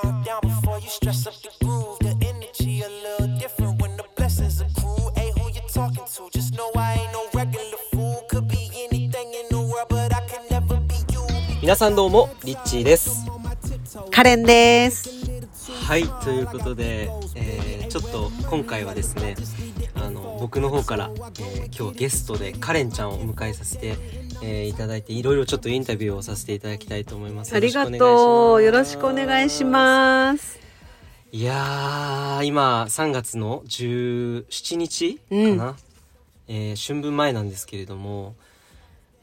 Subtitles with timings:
[0.00, 1.98] calm down before you stress up the groove.
[2.00, 5.10] The energy a little different when the blessings accrue.
[5.16, 6.30] Hey, who you talking to?
[6.32, 8.24] Just know I ain't no regular fool.
[8.28, 11.20] Could be anything in the world, but I can never be you.
[11.60, 13.24] 皆さんどうもリッチーです
[14.10, 15.10] カレンです。
[15.86, 19.34] はいということで、えーちょっと今回はですね
[19.94, 23.96] あの僕の方から、えー今日ゲストでカレンちゃんをお迎えさせて、
[24.42, 28.62] えーいただいていろいろちょっとインタビューをさせていただきたいと思いますありがとう。
[28.62, 30.58] よろしくお願いしすます。
[31.30, 35.76] いやー今3月の17日かな、
[36.48, 38.34] えー春分前なんですけれども、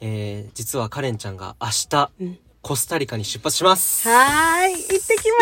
[0.02, 5.38] えー実はカレンちゃんが明日、うんコスタリカに出発しますはーい、行ってきま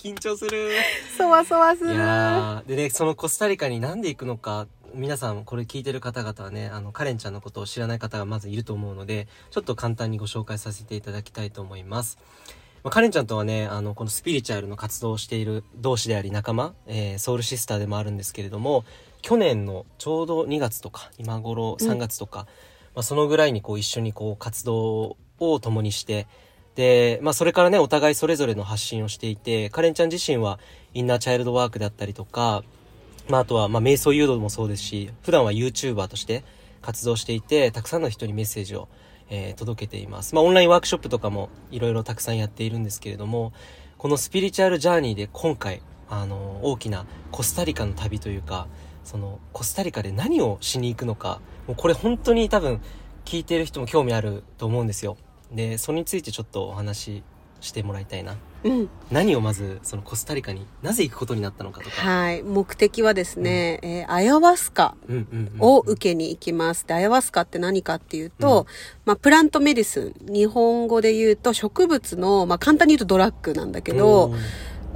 [0.02, 0.70] 緊張する
[1.10, 1.18] す。
[1.18, 1.94] そわそわすいる。
[1.96, 12.18] やーでねそのコスタリカになんで行くのか皆さんこれ聞いてる方々はねあのカレンちゃんのことを知らない方がまずいると思うのでちょっと簡単にご紹介させていただきたいと思います、
[12.84, 18.84] まあ、カレンちゃんとはねあのこのスピリチュアルの活動をしている同志であり仲間、えーソウルシスターでもあるんですけれども
[19.22, 22.46] 去年のちょうど2月とか今頃3月とか、
[22.94, 26.26] まあ、そのぐらいにこう一緒にこう活動を共にして
[26.74, 30.58] で、まあ、それからねお互いそれぞれの発信をしていてカレンちゃん自身は
[30.92, 32.62] インナーチャイルドワークだったりとか、
[33.28, 36.44] まあ、あとはまあ瞑想誘導もそうですし普段は YouTuber として
[36.80, 38.88] 活動していてたくさんの人にメッセージを、
[39.30, 43.52] えー届けています、まあ、オンラインワークショップとかもいろいろたくさんやっているんですけれども
[43.96, 48.66] このスピリチュアルジャーニーで今回あの大きなコスタリカの旅というか
[49.04, 52.80] そのコスタリカで何をしに行くのかもうこれ本当に多分
[53.24, 55.16] 聞いてる人も興味あると思うんですよ。
[55.52, 57.22] でそれについてちょっとお話
[57.62, 58.88] ししてもらいたいなうん。
[59.10, 62.42] 何をまずそのコスタリカになぜ行くことになったのかとか、はい。
[62.42, 66.86] 目的はですね、えーアヤワスカうんうんうんを受けに行きます。
[66.86, 68.66] で、アヤワスカって何かっていうと、
[69.04, 70.32] まあ、プラントメディスン。
[70.32, 74.38] 日本語で言うと植物の、まあ、簡単に言うとドラッグなんだけど、うん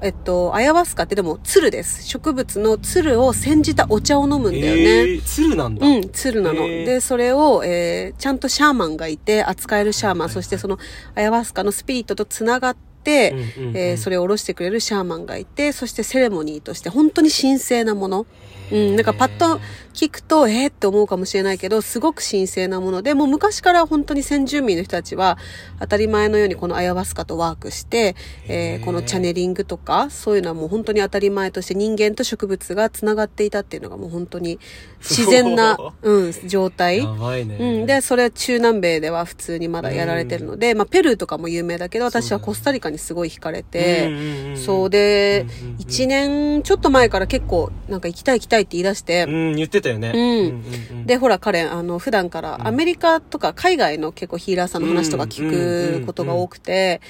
[0.02, 2.06] えっと、アヤワスカってでも、鶴です。
[2.06, 4.82] 植物の鶴を煎じたお茶を飲むんだよね。
[4.82, 6.62] えー、鶴なんだ、うん、鶴なの。
[6.62, 10.78] へーで、それを、えーちゃんとシャーマンがいて、扱えるシャーマン、そしてその、
[11.14, 13.34] アヤワスカのスピリットとつながって、
[13.74, 18.26] えーそれを下ろしてくれるシャーマンがいて、そしてセレモニーとして、本当に神聖なもの。
[18.72, 19.60] うん、なんかパッと
[19.96, 25.38] 聞くと、えー、って思うかもしれないけど、すごく神聖なもので、もう昔から本当に先住民の人たちは、
[25.80, 28.14] 当たり前のようにこのアヤワスカとワークして、
[28.46, 34.58] えーこのチャネリングとか、そういうのはもう本当に当たり前として人間と植物がつながっていたっていうのがもう本当に
[35.00, 36.28] 自然な、う。
[36.28, 37.00] ん、状態。
[37.00, 37.86] うん。
[37.86, 50.20] で、それは中南米では普通にまだやられてるので、まあ、ペルーとかも有名だけど、私はコスタリカにすごい惹かれて、うんそうでうんうんうん、一年ちょっと前から結構、なんか行きたい行きたいって言い出してう、ん言ってたよね、うん。
[50.20, 57.00] うんうんで、ほら、彼、あの、普段からアメリカとか海外の結構ヒーラーさんの話とか聞くことが多くて、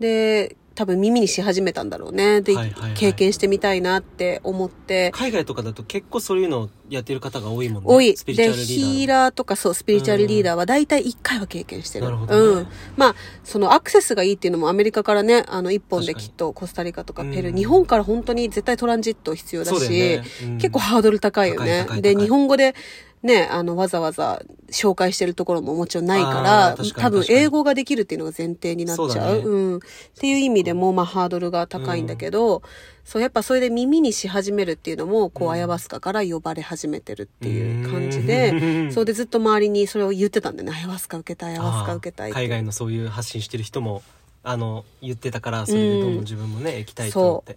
[0.00, 2.40] で、多分耳にし始めたんだろうね。
[2.40, 2.94] で、はいはいはい。
[2.94, 7.88] 経験してみたいなって思って、海外とかだと結構そういうのをやってる方が多いもんね。
[7.88, 8.14] 多い。
[8.14, 12.06] で、ヒーラーとかそう、スピリチュアルリーダーは大体1回は経験してる。
[12.06, 12.34] なるほど。
[12.34, 12.66] ねうん。
[12.96, 17.56] まあ、そのアクセスがいいっていうのもアメリカからね、あの、一本できっとコスタリカとかペルー、うん。
[17.56, 20.24] 日本から本当に絶対トランジット必要だし、よね。
[20.42, 20.58] うん。
[20.58, 21.86] 結構ハードル高いよね。
[22.00, 22.74] で、日本語で、
[23.22, 26.42] ね、あの、わざわざ紹介してるところももちろんないかあ
[26.76, 29.10] ら、多分英語ができるっていうのが前提になっちゃう。
[29.10, 29.76] そうだねうん。
[29.76, 29.80] っ
[30.18, 32.62] ていう意味でも、まあ、ハードルが高いんだけど、
[33.04, 38.50] そう、やっぱそれで耳にし始めるっていうのも、こう、アヤバスカから呼ばれ始めてるっていう感じうで、
[38.88, 40.76] んそうでずっと周りにそれを言ってたんだよね。
[40.76, 42.32] アヤバスカ受けたい、アヤバスカ受けたい。
[42.32, 44.02] 海外のそういう発信してる人も
[44.44, 47.56] あの言ってたからそれでどんどん自分もね、行きたいと思って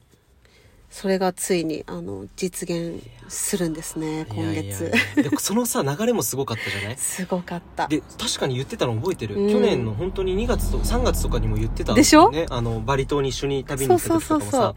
[0.96, 4.94] それがついに、あの、実現するんですね、今月。
[5.18, 6.98] でそのさ流れもすごかったじゃない？
[6.98, 7.90] すごかった。
[7.90, 9.52] で確かに言ってたの覚えてる、うん。
[9.52, 12.32] 去年の本当に2月と3月とかにも言ってたんでしょ？
[12.32, 14.76] ねあのバリ島に一緒に旅に行った時とかもさ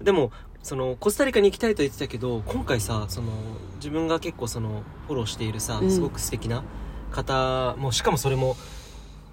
[0.00, 0.32] でも
[0.62, 3.28] そのコスタリカに行きたいと言ってたけど今回さその
[3.76, 5.90] 自分が結構そのフォローしているさうん。
[5.90, 6.64] すごく素敵な
[7.12, 8.56] 方もしかもそれも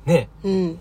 [0.05, 0.79] ねうん。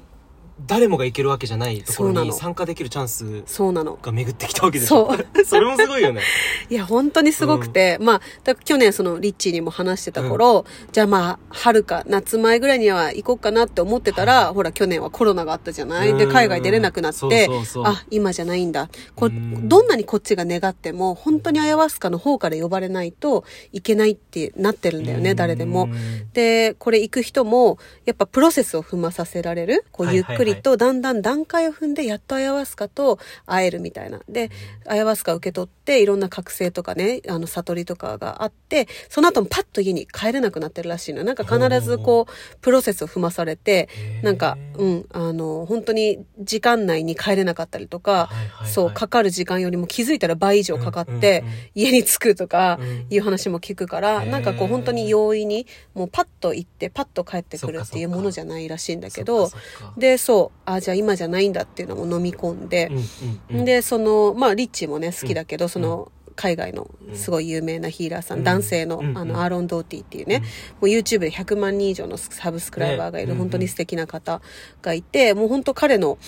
[0.67, 3.99] 誰もが行けるわけじゃないところに参加できるチャンスそうなの。
[4.01, 5.13] が巡ってきたわけでしょ？
[5.13, 5.27] そう。
[5.45, 6.23] それもすごいよね。
[6.71, 16.15] いや、本当にすごくて、まあ、だから去年そのリッチーにも話してた頃、じゃあまあ、春か夏前ぐらいには行こうかなって思ってたら、ほら、去年はコロナがあったじゃない？
[16.17, 16.33] で、うん。
[16.33, 17.49] 海外出れなくなって、
[17.85, 18.89] あ、今じゃないんだ。
[19.15, 19.69] こうん。
[19.69, 25.89] どんなにこっちが願っても、本当にアヤワスカの方から呼ばれないといけないってなってるんだよね、誰でも。
[26.33, 34.21] で、これ行く人も、やっぱプロセスを踏まさせられる、こう、はいはいはいゆっくリとだんだん段階を踏んでやっとアヤワスカと会えるみたいな。
[34.29, 34.51] で、
[34.87, 41.17] アヤワスカ受け取っていろんな覚醒とかね、あの悟りとかがあって、その後もパッと家に帰れなくなってるらしいの。
[41.19, 41.25] よ。
[41.25, 43.89] なんか必ずこう、プロセスを踏まされて、
[44.23, 48.31] なんか、うん、あの、本当に時間内に帰れなかったりとか、
[48.67, 51.45] そう、かかる時間よりも気づいたら倍以上かかって、
[51.75, 53.07] 家に着くとかうん。
[53.11, 59.51] いう話も聞くから、なんかこう本当に容易に、もうパッと行って、パッと帰ってくるっていうものじゃないらしいんだけど、
[59.97, 63.65] で、そう、あ、じゃあ今じゃないんだっていうのも飲み込んでうん、うんうん。
[63.65, 68.45] で、その、まあ、リッチーもね、好きだけど、その、海外のすごい有名なヒーラーさん、うん。
[68.45, 70.45] 男性の、うんあの、アーロン・ドーティっていうね、も
[70.83, 73.39] う YouTube で100万人以上のサブスクライバーがいる、ね。
[73.39, 74.41] 本当に素敵な方
[74.83, 76.19] がいて、もう本当彼の、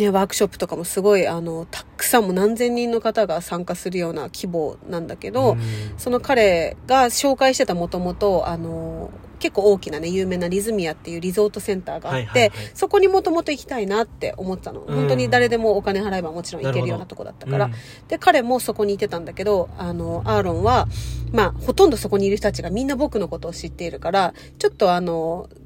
[0.00, 5.60] ね、ワークショップとかもすごい、あの、たくさんもう何千人の方が参加するような規模なんだけど、うん
[5.98, 14.80] その彼が紹介してたもともと、あの、結構大きなね、有名なリズミアっていうリゾートセンターがあって、そこにもともと行きたいなって思ってたの。
[14.82, 17.66] うん本当に誰でもお金払えばもちろん行けるようなとこだったから。
[17.66, 17.72] うん
[18.08, 20.88] で、彼もそこにいてたんだけど、あの、アーロンは、
[21.32, 25.59] まあ、ほとんどそこにいる人たちがみんな僕のことを知っているから、ちょっとあの、き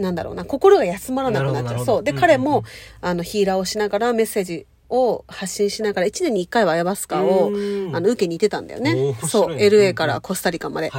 [0.00, 1.84] なんだろうな、心が休まらなくなっちゃう。
[1.84, 2.02] そう。
[2.02, 2.64] で、うん彼も、
[3.00, 9.14] あの、ヒーラーをしながらメッセージを発信しながら、1年に1回はアヤバスカを、うんあの、受けに行ってたんだよね。
[9.26, 9.56] そう。
[9.56, 10.90] LA からコスタリカまで。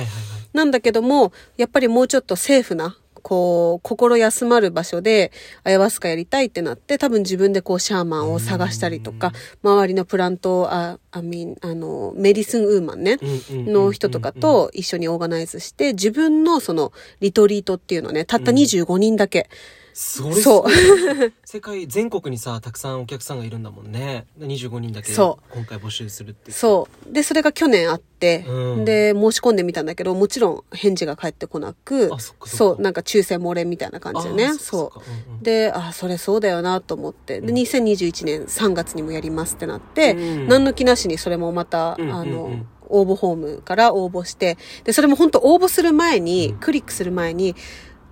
[0.53, 5.31] なんだけども、やっぱりもうちょっとセーフな、こう、心休まる場所で、
[5.63, 9.31] アヤワスカやりたいってなって、多分自分でこう、シャーマンを探したりとか、
[9.63, 19.49] 周りのプラント、あ、あみん、あの、メディスンウーマンね、うんうんうんうんの人とかと一緒にオーガナイズして、自分のその、リトリートっていうのね、たった25人だけ。
[19.93, 20.65] それそう。
[20.67, 24.25] う世界全国にさたくさんお客さんがいるんだもんね。
[24.39, 27.13] 25人だけそ今回募集するってそう。
[27.13, 28.85] で、それが去年あって、うん。
[28.85, 34.45] で、申し込んでみたんだけど、もちろん返事が返ってこなく、あそう、なんか抽選漏れみたいな感じでね。
[34.45, 34.99] あそう。
[35.29, 35.43] うんうん。
[35.43, 37.41] で、あ、それそうだよなと思って。
[37.41, 40.47] で、2021年3月にもやりますってなって、うん。
[40.47, 42.15] 何の気なしにそれもまた、うんうんうん。
[42.15, 47.55] あの、応募フォームから応募して、で、それも本当応募する前に、クリックする前に、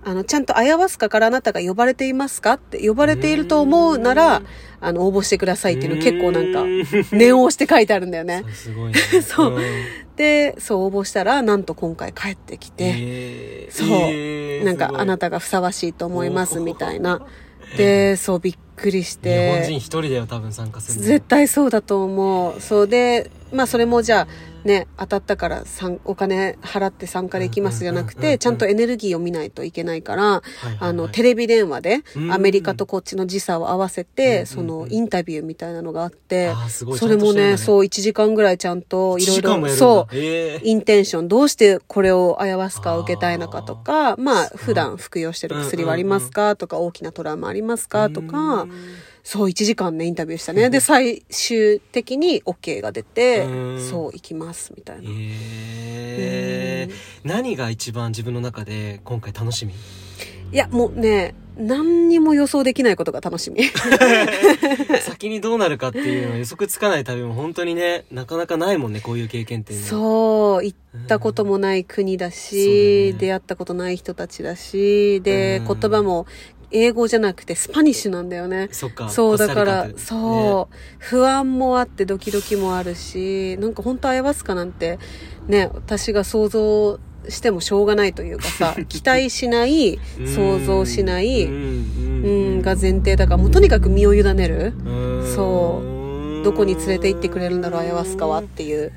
[0.02, 4.42] あの、ちゃんとアヤワスカからあなたが呼ばれていますかって、呼ばれていると思うなら、
[4.80, 6.64] あの、応募してくださいっていうの結構なんか、
[7.14, 8.42] 念を押して書いてあるんだよね。
[8.48, 8.48] そ。
[8.48, 8.98] うすごいね。
[9.22, 9.58] そう。
[9.58, 9.62] ん。
[10.16, 17.22] で、そう応募したら、なんと今回帰ってきて、えーそう、えーなんかあなたがふさわしいと思いますみたいな。
[17.76, 21.06] で、そうびっくりし日本人て、一人だよ多分参加するの。
[21.06, 22.60] 絶対そうだと思う。
[22.60, 24.28] そうで、まあそれもじゃあ、
[24.64, 30.42] ね、当たったから参お金払って参加できますじゃなくて、ちゃんとエネルギーを見ないといけないから、
[30.78, 31.98] あの、テレビ電話で
[32.30, 36.52] アメリカとこっちの時差を合わせて、そのインタビューみたいなのがあって、
[36.96, 48.66] それもね、そう1時間ぐらいちゃんといろいろ、そう、インテンション、どうしてこれをアヤワスカを受けたいのかとか、まあ、普段服用してる薬はありますかとか、大きなトラウマありますかとか、
[49.22, 50.70] そう、1時間ね、インタビューしたね。
[50.70, 53.80] で、最終的に OK が出てう、ん。
[53.90, 55.10] そう、行きます、みたいな。
[55.12, 56.94] えー。
[57.24, 59.72] 何が一番自分の中で今回楽しみ？
[60.52, 63.62] いや、もうね、何にも予想できないことが楽しみ。
[65.02, 69.90] 先にどうなるかっていうのは予測つかない旅も本当にねなかなかないもんねこういう経験っていうのは。
[69.90, 73.18] そう、行ったこともない国だそうし、だね。
[73.20, 75.78] 出会ったことない人たちだし、で、うん。
[75.80, 76.26] 言葉も
[76.72, 78.68] 英語じゃなくてスパニッシュなんだよね。
[78.72, 84.98] そっかそう、だからそう、不安もあってドキドキもあるし、なんか本当アヤバスカなんて、
[85.48, 94.72] ね、私が想像してもしょうがないというかさ、 期待しない、ね想像しない、うんうん、が前提だから、もうとにかく身を委ねる。
[94.84, 95.32] うん。
[95.34, 95.82] そ
[96.42, 96.44] う。
[96.44, 98.92] どこに連れて行ってくれるんだろう、アヤバスカはっていう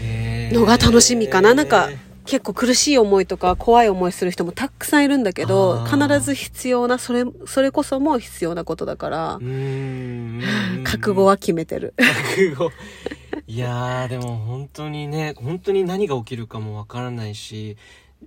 [0.00, 0.54] えー。
[0.54, 1.54] のが楽しみかな。
[1.54, 1.88] なんか、
[2.26, 10.42] 結構苦しい思いとか怖い思いする人もたくさんいるんだけど、必ず必要な、それ、それこそも必要なことだからう、ん。
[10.84, 11.94] 覚悟は決めてる。
[12.36, 12.70] 覚悟。
[13.46, 17.76] いやーでも本当にね本当に何が起きるかもわからないし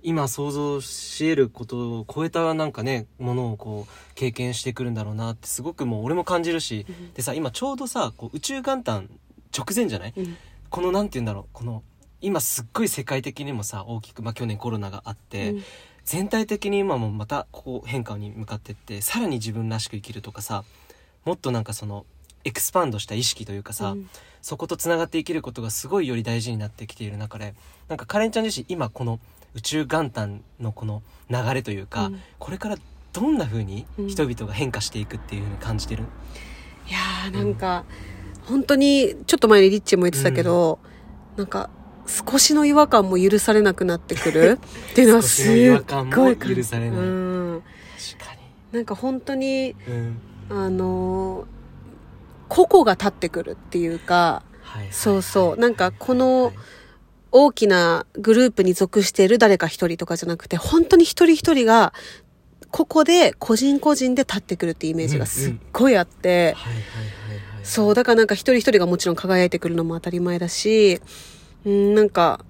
[0.02, 9.10] 今想像し得ることを超えたなんかねものをこう経験してくるんだろうなってすごくもう俺も感じるし、でさ今ちょうどさこう宇宙元旦
[9.56, 10.36] 直前じゃない、うん。
[10.70, 11.82] このなんて言うんだろうこの
[12.20, 15.62] 今すっごい世界的にもさ大きく、まあ、去年コロナがあって、うん。
[16.04, 20.64] 全体的に今もまたこう変化に向かってってさらに自分らしく生きるとかさ
[21.24, 22.06] もっとなんかその
[22.42, 24.08] エクスパンドした意識というかさ、うん。
[24.42, 27.54] そことつながって生きることがすごいより大事になってきている中で
[27.88, 29.20] なんかカレンちゃん自身今この
[29.54, 32.20] 宇宙元旦のこの流れというか、うん。
[32.38, 32.76] これから
[33.12, 34.08] どんな風にうん。
[34.08, 36.04] 人々が変化していくっていう風に感じてる、
[36.88, 37.84] いやーなんか、
[38.44, 40.78] 本当に、ちょっと前にリッチも言ってたけど、
[41.36, 41.70] なんか、
[42.10, 44.58] 少しの違和感も許されなくなってくる。
[44.92, 45.46] っていうのはすっ
[46.14, 46.98] ごい許されない。
[46.98, 47.62] うん。
[48.16, 48.40] 確かに。
[48.72, 50.18] なんか本当に、うん。
[50.50, 51.60] あのー
[52.50, 55.50] 個々が立ってくるっていうか、はいはいそうそう。
[55.50, 56.54] はいなんかこのはい。
[57.32, 61.92] 大きなグループに属している誰か一人とかじゃなくて、本当に一人一人が、
[62.70, 66.56] ここで個人個人で立ってくるっていうイメージがすっごいあって、
[67.62, 71.00] そう、だからなんか一人一人がもちろん輝いてくるのも当たり前だし、
[71.64, 72.44] うん、なんか、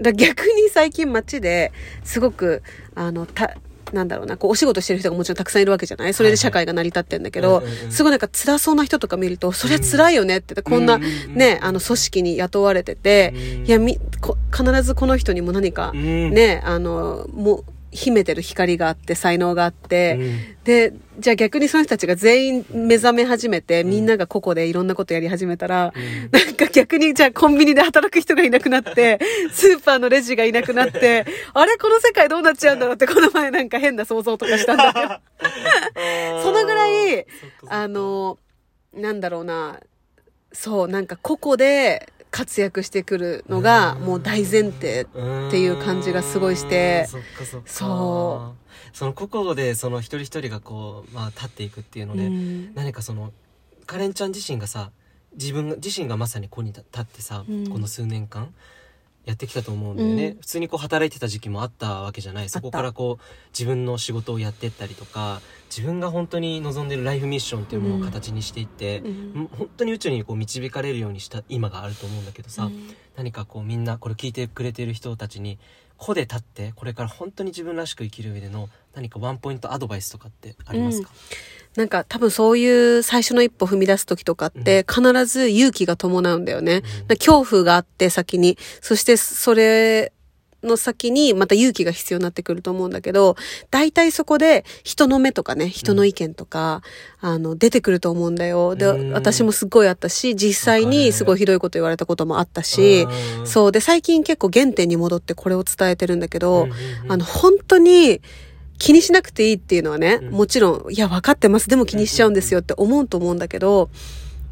[0.00, 1.72] だ逆に最近街で
[2.04, 2.62] すごく、
[2.94, 3.56] あの、た、
[3.92, 6.14] なんだろうな、こう、お仕事してる人がもちろんたくさんいるわけじゃない？
[6.14, 13.66] それで社会が成り立ってんだけどすごいなんか辛そうな人とか見ると、それは辛いよねって、こんなね、あの、組織に雇われてて、うん。
[13.66, 16.30] いや、み、こ必ずこの人にも何かう、ん。
[16.30, 20.64] ね、あの、もう、秘めてる光があって、才能があって、うん。
[20.64, 25.92] で、じゃあ逆にその人たちが全員目覚め始めて、みんなが個々でいろんなことやり始めたら、
[26.30, 29.18] なんか逆にじゃあコンビニで働く人がいなくなって、
[29.52, 36.42] スーパーのレジがいなくなって、あれこの世界どうなっちゃうんだろうってこの前なんか変な想像とかしたんだけど。
[36.42, 37.26] そのぐらい
[37.68, 38.38] あの、
[38.94, 39.80] なんだろうな、
[40.52, 47.06] そう、なんか個々で活躍してくるのがもう大前提っていう感じがすごいして。
[47.06, 47.44] そっか
[48.94, 52.74] その個々でその一人一人がこう、まあ、立っていくっていうので、うん。
[52.74, 53.32] 何かその
[53.86, 54.90] カレンちゃん自身がさ
[55.34, 57.68] 自分が自身がまさにここに立ってさ、うん。
[57.68, 58.52] この数年間
[59.26, 60.40] やってきたと思うんだよね、うん。
[60.40, 62.48] 普通にこう働いてた時期もあったわけじゃない。
[62.48, 65.42] そこからこう自分の仕事をやってったりとか
[65.74, 69.48] 自分が本当に望んでるライフミッションっていうものを形にしていって、うん。
[69.50, 72.94] 本当に宇宙にこう導かれるようにした今があると思うんだけどさ、うん。
[73.16, 75.58] 何かこうみんなこれ聞いてくれてる人たちに
[75.96, 81.08] 個で立ってこれから本当に自分らしく生きる上での何かワンポイントアドバイスとかってありますか、
[81.76, 86.82] なんか多分そういう最初の一歩踏み出す時とかって必ず勇気が伴うんだよね。
[87.08, 87.16] うん。
[87.16, 88.58] 恐怖があって先に。
[88.82, 90.12] そしてそれ
[90.62, 93.36] の先にまた勇気が必要になってくると思うんだけど、
[93.70, 96.82] 大体そこで人の目とかね、人の意見とか、
[97.20, 98.74] あの、出てくると思うんだよ。
[98.74, 99.12] で、うん。
[99.12, 103.06] 私もすっごいあったし、実際にすごいひどいこと言われたこともあったし、
[103.38, 103.46] うん。
[103.46, 103.72] そう。
[103.72, 107.12] で、最近結構原点に戻ってこれを伝えてるんだけど、うんうんうん。
[107.12, 108.20] あの、本当に
[108.78, 110.30] 気にしなくていいっていうのはね、うん。
[110.30, 111.68] もちろん、いや、分かってます。
[111.68, 113.90] でも気にしちゃうんですよって思うと思うんだけど、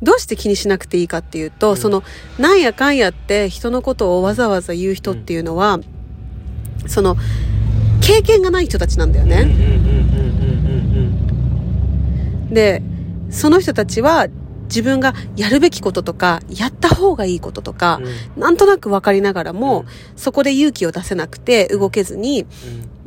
[0.03, 1.77] どうして気にしなくていいかっていうと、うん。
[1.77, 2.03] その、
[2.39, 5.81] なんやかんやって人のことをわざわざ言う人っていうのは、
[6.87, 7.17] その、
[8.01, 9.45] 経験がない人たちなんだよね。
[12.51, 12.83] で、
[13.31, 14.27] その人たちは、
[14.65, 18.01] 自分がやるべきこととか、やった方がいいこととか
[18.37, 19.87] うん、なんとなく分かりながらも、うん。
[20.17, 22.47] そこで勇気を出せなくて動けずに、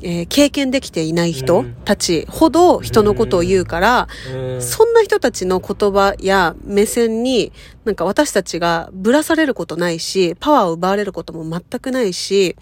[0.03, 4.07] えー経験できていない人たちほど人のことを言うから、
[4.59, 7.51] そんな人たちの言葉や目線に、
[7.85, 12.55] なんか私たちがぶらされることないし、パワーを奪われることも全くないし、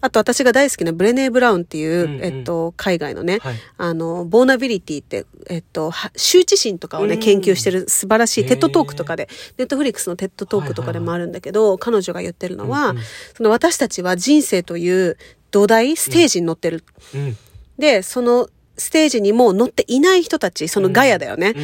[0.00, 2.24] あと私が大好きなブレネー・ブラウンっていう、うんうん。
[2.24, 3.56] えっと、海外のね、はい。
[3.78, 7.20] あの、 vulnerability って、えっと、は羞恥心とかをね、うん。
[7.20, 13.02] 研究してる素晴らしい TED Talk とかで、Netflix の TED Talk とかでもあるんだけど、彼女が言ってるのは、うんうん
[13.36, 15.16] その私たちは人生という
[15.52, 16.82] 土台、ステージに乗ってる。
[17.14, 17.36] うん
[17.78, 21.54] で、そのステージにも乗っていない人たち、そのガヤだよね。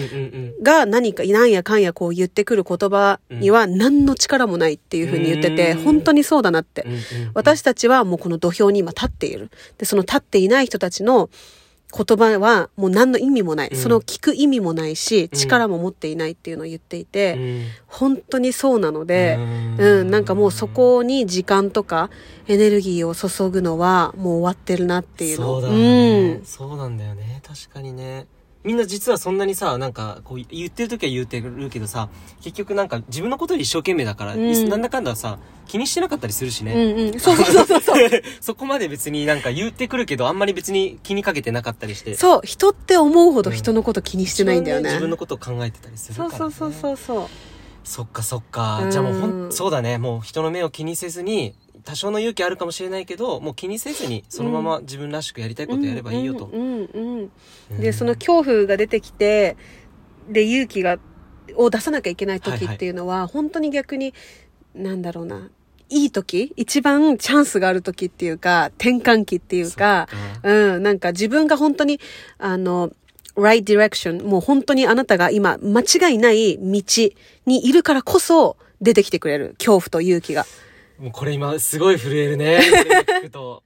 [0.63, 6.87] が何か、なんやかんやこう言ってくる言葉には何の力もないっていうふうに言ってて、うん本当にそうだなって。
[7.35, 9.51] 私たちはもうこの土俵に今立っている。
[9.79, 11.31] で、その立っていない人たちの
[11.91, 13.69] 言葉はもう何の意味もない。
[13.69, 13.77] うん。
[13.77, 15.39] その聞く意味もないし、うん。
[15.39, 17.65] 力も持っていないっていうのを言っていて、うん。
[17.87, 19.77] 本当にそうなので、うん。
[19.81, 22.11] うん、なんかもうそこに時間とか
[22.47, 25.47] エネルギーを注ぐのはもう終わってるなっていうの。
[25.47, 26.45] そうだよね、うん。
[26.45, 27.41] そうなんだよね。
[27.47, 28.27] 確かにね
[28.65, 32.09] みんな実はそんなにさなんかこう言ってる時は言ってるけどさ
[32.43, 37.21] 結局なんか自分のことより一生懸命だから、うんなんだかんださ気にしてなかったりするしね、うんうん。
[37.21, 38.11] そうそうそうそう。
[38.41, 44.81] そこまで別になんか言ってくるけどあんまり別に気にかけてなかったりしてそう、人って思うほど人のこと気にしてないんだよね。
[44.81, 47.29] 一番自分のことを考えてたりするから、ね、そうそうそうそうそう。
[47.85, 51.55] そっかそっか、うんじゃあもうほんそうだねもう人の目を気にせずに
[51.89, 57.31] 多少の勇気あるかもしれないけどもう気にせずにそのまま自分らしくやりたいことやればいいよと、うんうんうん
[57.71, 57.81] うん。
[57.81, 59.57] で、その恐怖が出てきて、
[60.29, 60.99] で、勇気が、
[61.57, 62.77] を出さなきゃいけない時はいはい。
[62.77, 64.13] っていうのは、本当に逆に、
[64.75, 65.49] なんだろうな、
[65.89, 70.09] いい時一番チャンスがある時っていうか、転換期っていうか。
[70.43, 72.01] うん、なんか自分が本当に、
[72.37, 72.91] あの、
[73.35, 76.83] right direction、もう本当にあなたが今、間違いない道
[77.47, 80.45] にいるからこそ、出てきてくれる恐怖と勇気が。
[80.99, 82.59] もうこれ今すごい震えるね。
[82.59, 83.63] これ聞くと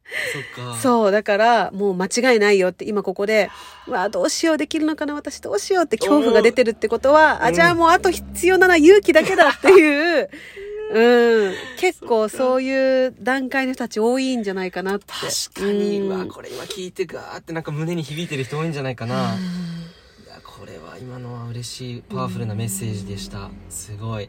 [0.57, 0.77] そっか。
[0.77, 3.51] そう、だから、もう間違いないよって、今ここで、
[3.87, 7.55] うわあどうしようできるのかな、私どうしようって恐怖が出てるってことは、あ、うん。
[7.55, 10.31] じゃあもうあと必要なのは勇気だけだっていう、
[10.93, 11.55] うん。
[11.79, 15.07] 結構そういう段階の人たち多いんじゃないかなって。
[15.07, 16.19] 確かに、ううん。
[16.19, 23.49] わこれ今聞いてガーってなんか胸に響いてる人多いんじゃないかな、いやこれは今のは嬉しいパワフルなメッセージでした。
[23.71, 24.29] すごい。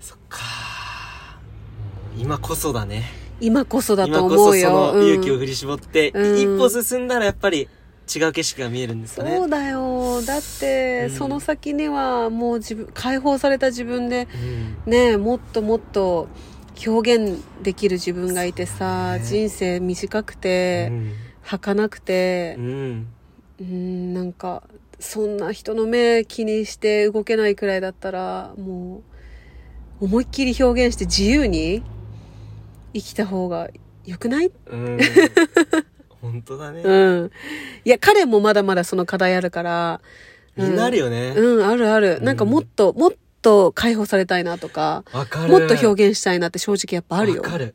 [0.00, 0.85] そっか
[2.18, 3.04] 今こそだね。
[3.40, 4.38] 今こそだと今こ思よ。
[4.38, 5.06] そうそのうん。
[5.08, 6.38] 勇気を振り絞って、うん。
[6.38, 7.68] 一歩進んだらやっぱり
[8.14, 9.36] 違う景色が見えるんですよね。
[9.36, 10.22] そうだよ。
[10.22, 11.16] だって、うん。
[11.16, 14.28] その先にはもう自分、解放された自分で、
[14.86, 14.92] うん。
[14.92, 16.28] ね、もっともっと
[16.86, 19.24] 表現できる自分がいてさ、ね。
[19.24, 21.12] 人生短くうて、ん。
[21.42, 23.06] 儚くてう、ん。
[23.60, 24.62] うん、なんか、
[24.98, 29.02] そんな人の目気にして動けないくらいだったら、も
[30.00, 31.82] う、思いっきり表現して自由に
[32.96, 33.68] 生きた方が
[34.04, 34.50] 良くない？
[34.66, 34.98] うん。
[36.22, 37.30] 本当だね、うん。
[37.84, 40.00] いや、彼もまだまだその課題あるから、
[40.56, 41.34] みんなあるよね。
[41.36, 42.20] うん、あるある。
[42.20, 43.12] なんかもっと、もっ
[43.42, 45.52] と解放されたいなとか、わかる。
[45.52, 47.42] もっと表現したいなって正直やっぱあるよ。
[47.42, 47.74] わかる。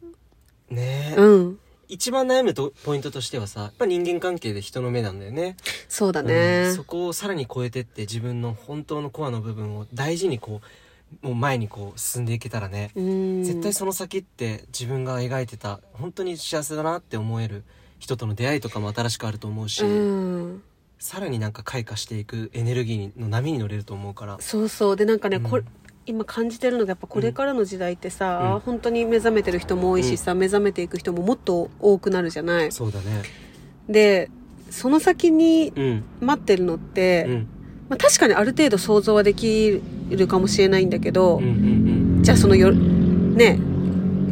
[0.69, 1.13] ね。
[1.17, 1.59] え、うん。
[1.87, 5.57] 一番悩むとポイントとしてはさやっぱ人間関係で人の目なんだよね。
[5.89, 6.73] そうだうねん。
[6.73, 10.65] そこをさらに超えてって自分の本当のコアの部分を大事にこう
[11.21, 13.43] もう前にこう進んでいけたらね、うん。
[13.43, 17.63] 絶対その先って自分が描いてた本当に幸せだなって思える
[17.99, 20.63] 人との出会いとかも新しくあると思うし、うん。
[20.97, 24.37] さらになんか開花していくエネルギーの波に乗れると思うから。
[24.39, 24.95] そうそう。
[24.95, 25.43] で、なんかね、うん。
[25.43, 25.63] これ、
[26.05, 28.59] 今感じてるのがやっぱこれからの時代ってさ、うん。
[28.59, 32.71] 本当に目覚めてる人も多いしさ、目覚めていく人ももっと多くなるじゃない。
[32.71, 33.23] そうだね。
[33.89, 34.29] で
[34.69, 36.03] その先にうん。
[36.21, 37.47] 待ってるのって、うん
[37.91, 43.59] まあ、確かにある程度想像はできるかもしれないんだけど、うんうんじゃあそのよね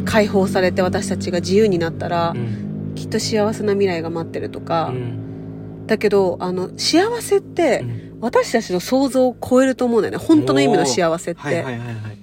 [0.04, 2.94] 解放されて私たちが自由になったら、うん。
[2.94, 5.86] きっと幸せな未来が待ってるとか、うん。
[5.86, 8.18] だけどあの幸せって、うん。
[8.20, 10.18] 私たちの想像を超えると思うんだよね。
[10.18, 12.19] 本当の意味の幸せって、はいはいはいはい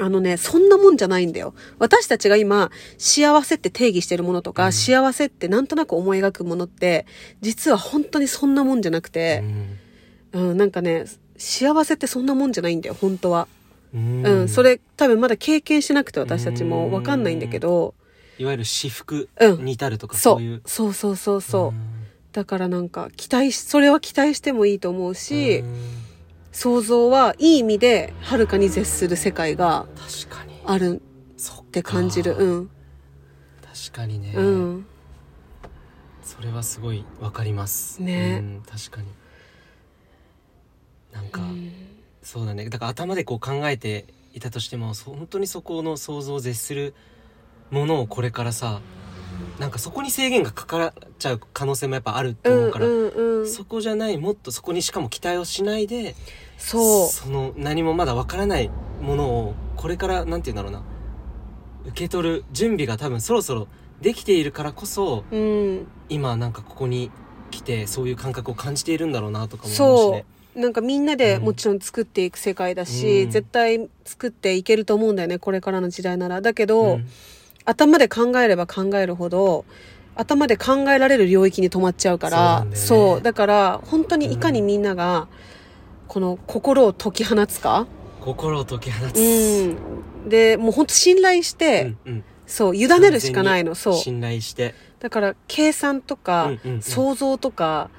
[0.00, 1.54] あのねそんなもんじゃないんだよ。
[1.78, 4.72] 私たちが今幸せって定義してるものとか、うん。
[4.72, 7.06] 幸せってなんとなく思い描くものって
[7.40, 9.44] 実は本当にそんなもんじゃなくて、
[10.32, 11.04] うん、なんかね
[11.36, 13.46] 幸せってそんなもんじゃないんだよ本当は。
[13.94, 14.26] うん。
[14.26, 17.94] うん、それ多分まだ経験してなくて私たちもわかんないんだけど、
[18.38, 19.64] いわゆる私服うん。
[19.64, 20.56] に至るとか、そそういう。
[20.56, 21.40] う、そうそうそう。
[21.40, 21.70] そう。
[21.72, 21.74] ん。
[22.32, 25.76] だからなんか期待し、それは期待してもいいと思うし、うん
[26.52, 29.86] 想像はいい意味ではるかに絶する世界が
[30.64, 31.02] ある
[31.36, 32.36] そって感じる。
[32.36, 32.70] うん。
[33.62, 34.86] 確かにね、うん。
[36.22, 38.02] それはすごいわかります。
[38.02, 38.40] ね。
[38.42, 39.08] うん、確かに。
[41.12, 41.72] なんか、うん。
[42.22, 42.68] そうだね。
[42.68, 46.94] だから頭でこう考えていたとしてもそ本当にそこの想像を絶する
[47.70, 48.80] ものをこれからさ
[49.58, 53.48] なんかそこに制限がかかっちゃう可能性もやっぱあるとう思うから、んうんうん。
[53.48, 56.14] そこじゃないもっとそこにしかも期待をしないで
[56.58, 57.30] そう。
[57.30, 58.70] の何もまだわからない
[59.02, 60.82] ものをこれからなんて言うんだろうな
[61.86, 63.68] 受け取る準備が多分そろそろ
[64.00, 65.86] できているからこそうん。
[66.08, 67.10] 今なんかここに
[67.50, 70.24] 来てそういう感覚を感じているんだろうなとかも思うしそね
[70.56, 70.60] う。
[70.60, 76.40] なんかみんなでうんもちろん作っていく世界だし、うん絶対作っていけると思うんだよね、これからの時代なら。
[76.40, 77.08] だけど、うん
[77.64, 79.64] 頭で考えれば考えるほど
[80.14, 83.20] 頭で考えられる領域に止まっちゃうからそうね。
[83.22, 85.28] だから本当にいかにみんなが
[86.08, 87.86] この心を解き放つか、
[88.20, 92.24] 心を解き放つ、うん、でもう本当信頼して、うんうん。
[92.50, 93.74] そう委ねるしかないの。
[93.76, 93.94] そう。
[93.94, 94.74] 信頼して。
[94.98, 96.82] だから計算とか、うんうんうん。
[96.82, 97.90] 想像とか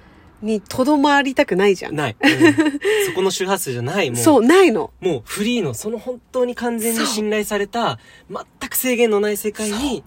[0.41, 1.95] にとどまりたくないじゃん。
[1.95, 2.29] ない、うん。
[3.07, 4.11] そこの周波数じゃない。
[4.11, 4.19] もう。
[4.19, 4.91] そうないの。
[4.99, 7.97] もうフリーのその本当に完全に信頼された
[8.29, 10.03] 全く制限のない世界に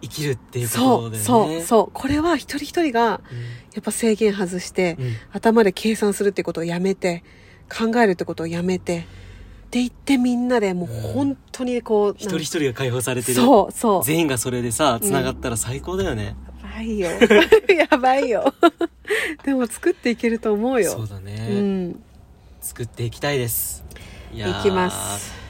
[0.00, 1.18] 生きるっていうことだよね。
[1.18, 1.90] そうそうそう。
[1.92, 3.38] これは一人一人がうん。
[3.74, 5.14] やっぱ制限外して、うん。
[5.32, 7.24] 頭で計算するってことをやめて
[7.68, 9.02] 考えるってことをやめてっ
[9.70, 13.34] て言ってみんなでもう本当にこう、一人一人が解放されてる。
[13.34, 14.04] そうそう。
[14.04, 17.10] 全員がそれでさ繋がったら最高だよね、やばいよ。
[17.90, 18.54] やばいよ。
[19.44, 20.92] でも作っていけると思うよ。
[20.92, 22.02] そうだね、うん。
[22.60, 23.84] 作っていきたいです。
[24.32, 25.43] いきます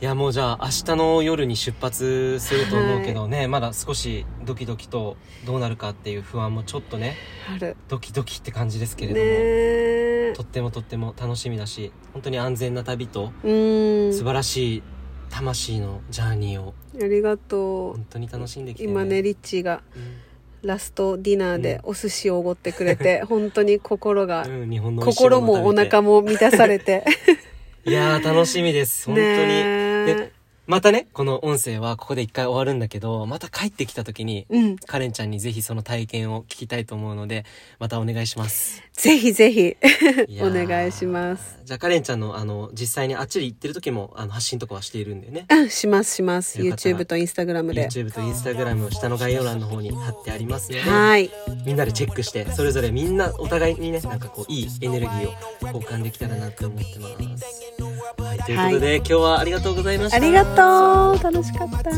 [0.00, 7.16] いやもうじゃあ明日の夜に出発すると思うけどね、まだ少しドキドキとどうなるかっていう不安もちょっとね
[7.54, 7.76] ある。
[7.88, 10.32] ドキドキって感じですけれねども、え。
[10.34, 14.12] とってもとっても楽しみだし本当に安全な旅とうん。
[14.14, 14.82] 素晴らしい
[15.28, 20.16] 魂のジャーニーをありがと本当に楽しんできて、う今ねリッチーがうん。
[20.62, 27.04] ラストディナーでお寿司をおごってくれて、 本当に心が、うん、心もお腹もも満たされて。
[27.86, 29.06] いやー楽しみです。
[29.06, 34.76] 本当にねでえまたね、この音声はここで一回終わるんだけど、また帰ってきた時に、うん。
[34.76, 37.44] カレンちゃんにぜひその体験を聞きたいと思うので、
[37.80, 38.80] またお願いします。
[38.92, 41.58] ぜひぜひ、おー願いします。。
[41.64, 45.46] じゃあカレンちゃんのあの、実際にあっちに行ってる時も、あの、発信とかはしているんだよね。
[45.50, 46.60] うん、しますします。
[46.60, 47.88] YouTube と Instagram で。
[47.88, 51.32] YouTube と Instagram 下の概要欄の方に貼ってありますので、はい。
[51.66, 55.34] みんなでチェックして、それぞれみんなお互いにね、なんかこう、いいエネルギーを
[55.66, 57.59] 交換できたらなと思ってます。
[58.56, 60.16] はい、ということで、今日はありがとうございました。
[60.16, 61.90] ありがとう楽しかった。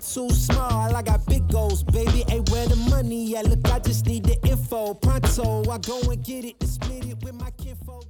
[0.00, 0.94] too small.
[0.94, 2.24] I got big goals, baby.
[2.28, 3.46] Ain't where the money at.
[3.46, 4.94] Look, I just need the info.
[4.94, 8.09] Pronto, I go and get it and split it with my kinfolk.